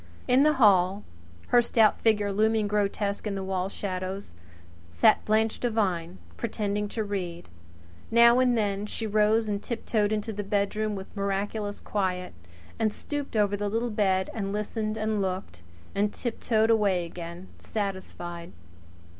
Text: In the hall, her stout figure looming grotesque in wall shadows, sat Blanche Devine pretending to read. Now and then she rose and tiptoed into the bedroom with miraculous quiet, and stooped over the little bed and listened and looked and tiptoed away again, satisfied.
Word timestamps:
In 0.27 0.41
the 0.41 0.53
hall, 0.53 1.03
her 1.49 1.61
stout 1.61 1.99
figure 2.01 2.33
looming 2.33 2.67
grotesque 2.67 3.27
in 3.27 3.45
wall 3.45 3.69
shadows, 3.69 4.33
sat 4.89 5.23
Blanche 5.25 5.59
Devine 5.59 6.17
pretending 6.37 6.87
to 6.87 7.03
read. 7.03 7.47
Now 8.09 8.39
and 8.39 8.57
then 8.57 8.87
she 8.87 9.05
rose 9.05 9.47
and 9.47 9.61
tiptoed 9.61 10.11
into 10.11 10.33
the 10.33 10.43
bedroom 10.43 10.95
with 10.95 11.15
miraculous 11.15 11.79
quiet, 11.79 12.33
and 12.79 12.91
stooped 12.91 13.35
over 13.35 13.55
the 13.55 13.69
little 13.69 13.91
bed 13.91 14.31
and 14.33 14.51
listened 14.51 14.97
and 14.97 15.21
looked 15.21 15.61
and 15.93 16.11
tiptoed 16.11 16.71
away 16.71 17.05
again, 17.05 17.49
satisfied. 17.59 18.53